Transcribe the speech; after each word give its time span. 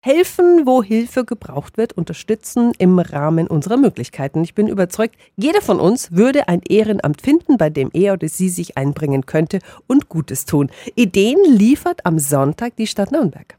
Helfen, 0.00 0.64
wo 0.64 0.80
Hilfe 0.80 1.24
gebraucht 1.24 1.76
wird, 1.76 1.92
unterstützen 1.92 2.72
im 2.78 3.00
Rahmen 3.00 3.48
unserer 3.48 3.76
Möglichkeiten. 3.76 4.44
Ich 4.44 4.54
bin 4.54 4.68
überzeugt, 4.68 5.16
jeder 5.36 5.60
von 5.60 5.80
uns 5.80 6.12
würde 6.12 6.46
ein 6.46 6.62
Ehrenamt 6.68 7.20
finden, 7.20 7.58
bei 7.58 7.68
dem 7.68 7.90
er 7.92 8.12
oder 8.12 8.28
sie 8.28 8.48
sich 8.48 8.78
einbringen 8.78 9.26
könnte 9.26 9.58
und 9.88 10.08
Gutes 10.08 10.44
tun. 10.44 10.70
Ideen 10.94 11.38
liefert 11.44 12.06
am 12.06 12.20
Sonntag 12.20 12.76
die 12.76 12.86
Stadt 12.86 13.10
Nürnberg. 13.10 13.56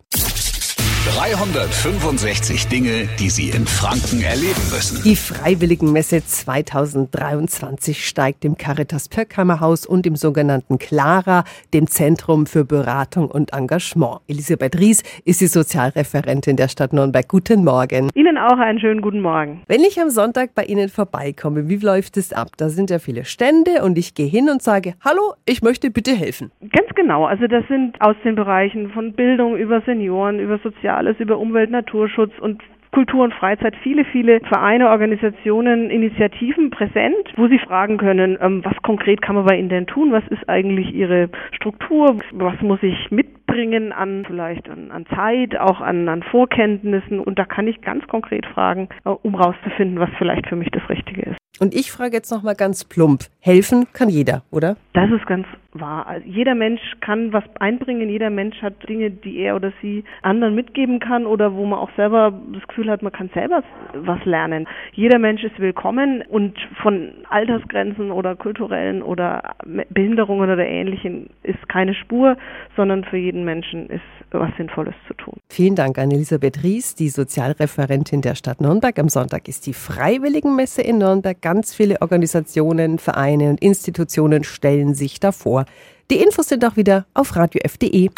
365 1.15 2.67
Dinge, 2.67 3.09
die 3.17 3.29
Sie 3.29 3.49
in 3.49 3.65
Franken 3.65 4.21
erleben 4.21 4.61
müssen. 4.71 5.01
Die 5.03 5.15
Freiwilligenmesse 5.15 6.23
2023 6.23 8.05
steigt 8.05 8.45
im 8.45 8.57
Caritas 8.57 9.09
Pöckheimer 9.09 9.59
Haus 9.59 9.87
und 9.87 10.05
im 10.05 10.15
sogenannten 10.15 10.77
Clara, 10.77 11.45
dem 11.73 11.87
Zentrum 11.87 12.45
für 12.45 12.63
Beratung 12.63 13.31
und 13.31 13.53
Engagement. 13.53 14.19
Elisabeth 14.27 14.79
Ries 14.79 15.01
ist 15.25 15.41
die 15.41 15.47
Sozialreferentin 15.47 16.57
der 16.57 16.67
Stadt 16.67 16.93
Nürnberg. 16.93 17.27
Guten 17.27 17.63
Morgen. 17.63 18.11
Ihnen 18.13 18.37
auch 18.37 18.59
einen 18.59 18.79
schönen 18.79 19.01
guten 19.01 19.21
Morgen. 19.21 19.63
Wenn 19.67 19.81
ich 19.81 19.99
am 19.99 20.11
Sonntag 20.11 20.53
bei 20.53 20.65
Ihnen 20.65 20.89
vorbeikomme, 20.89 21.69
wie 21.69 21.77
läuft 21.77 22.17
es 22.17 22.33
ab? 22.33 22.49
Da 22.57 22.69
sind 22.69 22.91
ja 22.91 22.99
viele 22.99 23.25
Stände 23.25 23.83
und 23.83 23.97
ich 23.97 24.13
gehe 24.13 24.27
hin 24.27 24.49
und 24.49 24.61
sage, 24.61 24.93
hallo, 25.03 25.33
ich 25.47 25.63
möchte 25.63 25.89
bitte 25.89 26.11
helfen. 26.11 26.51
Ganz 26.61 26.89
genau. 26.95 27.25
Also 27.25 27.47
das 27.47 27.67
sind 27.67 27.99
aus 27.99 28.15
den 28.23 28.35
Bereichen 28.35 28.91
von 28.91 29.13
Bildung 29.13 29.57
über 29.57 29.81
Senioren, 29.81 30.39
über 30.39 30.59
Sozial 30.59 30.98
alles 30.99 31.19
über 31.19 31.39
Umwelt, 31.39 31.71
Naturschutz 31.71 32.37
und 32.39 32.61
Kultur 32.91 33.23
und 33.23 33.33
Freizeit 33.33 33.75
viele, 33.83 34.03
viele 34.03 34.39
Vereine, 34.41 34.89
Organisationen, 34.89 35.89
Initiativen 35.89 36.71
präsent, 36.71 37.33
wo 37.37 37.47
Sie 37.47 37.59
fragen 37.59 37.97
können, 37.97 38.37
ähm, 38.41 38.61
was 38.65 38.75
konkret 38.81 39.21
kann 39.21 39.35
man 39.35 39.45
bei 39.45 39.57
Ihnen 39.57 39.69
denn 39.69 39.87
tun? 39.87 40.11
Was 40.11 40.27
ist 40.27 40.49
eigentlich 40.49 40.93
Ihre 40.93 41.29
Struktur? 41.51 42.17
Was 42.33 42.59
muss 42.61 42.81
ich 42.81 43.11
mitbringen 43.11 43.91
an 43.91 44.25
vielleicht 44.25 44.69
an, 44.69 44.91
an 44.91 45.05
Zeit, 45.15 45.57
auch 45.57 45.81
an, 45.81 46.09
an 46.09 46.23
Vorkenntnissen? 46.23 47.19
Und 47.19 47.37
da 47.37 47.45
kann 47.45 47.67
ich 47.67 47.81
ganz 47.81 48.07
konkret 48.07 48.45
fragen, 48.47 48.89
äh, 49.05 49.09
um 49.09 49.35
rauszufinden, 49.35 49.99
was 49.99 50.09
vielleicht 50.17 50.47
für 50.47 50.55
mich 50.55 50.69
das 50.71 50.89
Richtige 50.89 51.21
ist. 51.21 51.37
Und 51.59 51.75
ich 51.75 51.91
frage 51.91 52.15
jetzt 52.15 52.31
nochmal 52.31 52.55
ganz 52.55 52.85
plump. 52.85 53.25
Helfen 53.41 53.87
kann 53.93 54.09
jeder, 54.09 54.43
oder? 54.51 54.77
Das 54.93 55.11
ist 55.11 55.25
ganz 55.25 55.45
wahr. 55.73 56.07
Also 56.07 56.25
jeder 56.27 56.55
Mensch 56.55 56.81
kann 57.01 57.31
was 57.31 57.43
einbringen, 57.59 58.09
jeder 58.09 58.29
Mensch 58.29 58.61
hat 58.61 58.73
Dinge, 58.87 59.11
die 59.11 59.37
er 59.37 59.55
oder 59.55 59.71
sie 59.81 60.03
anderen 60.21 60.55
mitgeben 60.55 60.99
kann 60.99 61.25
oder 61.25 61.53
wo 61.53 61.65
man 61.65 61.79
auch 61.79 61.91
selber 61.95 62.33
das 62.53 62.67
Gefühl 62.67 62.89
hat, 62.89 63.01
man 63.01 63.11
kann 63.11 63.29
selber 63.33 63.63
was 63.93 64.23
lernen. 64.25 64.67
Jeder 64.93 65.19
Mensch 65.19 65.43
ist 65.43 65.59
willkommen 65.59 66.23
und 66.27 66.57
von 66.81 67.11
Altersgrenzen 67.29 68.11
oder 68.11 68.35
kulturellen 68.35 69.03
oder 69.03 69.55
Behinderungen 69.89 70.49
oder 70.49 70.65
ähnlichem 70.65 71.27
ist 71.43 71.69
keine 71.69 71.93
Spur, 71.93 72.37
sondern 72.75 73.03
für 73.03 73.17
jeden 73.17 73.45
Menschen 73.45 73.89
ist 73.89 74.01
was 74.31 74.51
Sinnvolles 74.57 74.95
zu 75.07 75.13
tun. 75.15 75.37
Vielen 75.49 75.75
Dank 75.75 75.97
an 75.97 76.11
Elisabeth 76.11 76.63
Ries, 76.63 76.95
die 76.95 77.09
Sozialreferentin 77.09 78.21
der 78.21 78.35
Stadt 78.35 78.61
Nürnberg. 78.61 78.97
Am 78.99 79.09
Sonntag 79.09 79.47
ist 79.47 79.65
die 79.65 79.73
Freiwilligenmesse 79.73 80.81
in 80.81 80.99
Nürnberg. 80.99 81.41
Ganz 81.49 81.73
viele 81.73 81.99
Organisationen, 82.03 82.99
Vereine 82.99 83.49
und 83.49 83.59
Institutionen 83.59 84.43
stellen 84.43 84.93
sich 84.93 85.19
davor. 85.19 85.65
Die 86.11 86.17
Infos 86.17 86.49
sind 86.49 86.63
auch 86.63 86.75
wieder 86.75 87.07
auf 87.15 87.35
radiof.de. 87.35 88.11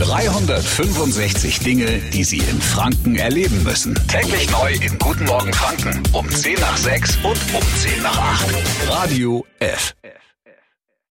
365 0.00 1.60
Dinge, 1.60 1.86
die 2.12 2.24
Sie 2.24 2.38
in 2.38 2.60
Franken 2.60 3.14
erleben 3.14 3.62
müssen. 3.62 3.94
Täglich 4.08 4.50
neu 4.50 4.72
in 4.84 4.98
Guten 4.98 5.26
Morgen 5.26 5.52
Franken 5.52 6.02
um 6.12 6.28
10 6.28 6.54
nach 6.54 6.76
6 6.76 7.18
und 7.18 7.38
um 7.54 7.62
10 7.76 8.02
nach 8.02 8.18
8. 8.18 8.48
Radio 8.88 9.46
F. 9.60 9.94